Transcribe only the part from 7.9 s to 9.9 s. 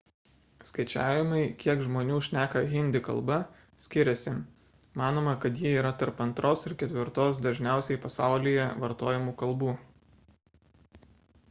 pasaulyje vartojamų kalbų